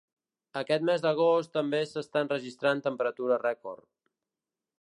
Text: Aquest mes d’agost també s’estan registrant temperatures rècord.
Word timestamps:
Aquest 0.61 0.85
mes 0.89 1.03
d’agost 1.03 1.53
també 1.59 1.83
s’estan 1.91 2.33
registrant 2.33 2.85
temperatures 2.89 3.43
rècord. 3.47 3.89